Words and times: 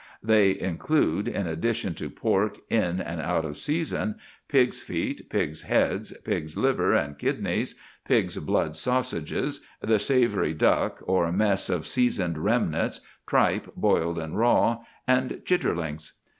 They 0.23 0.59
include, 0.59 1.27
in 1.27 1.45
addition 1.45 1.93
to 1.93 2.09
pork 2.09 2.57
in 2.71 2.99
and 2.99 3.21
out 3.21 3.45
of 3.45 3.55
season, 3.55 4.15
pig's 4.47 4.81
feet, 4.81 5.29
pig's 5.29 5.61
heads, 5.61 6.11
pig's 6.25 6.57
liver 6.57 6.91
and 6.93 7.19
kidneys, 7.19 7.75
pig's 8.03 8.35
blood 8.37 8.75
sausages, 8.75 9.61
the 9.79 9.99
"savoury 9.99 10.55
duck" 10.55 11.03
or 11.05 11.31
mess 11.31 11.69
of 11.69 11.85
seasoned 11.85 12.39
remnants, 12.39 13.01
tripe 13.27 13.75
boiled 13.75 14.17
and 14.17 14.39
raw, 14.39 14.79
and 15.07 15.39
chitterlings. 15.45 16.13